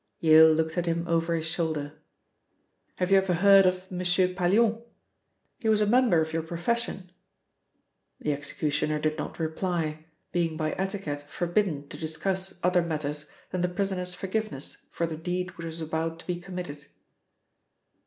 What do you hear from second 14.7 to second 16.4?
for the deed which was about to be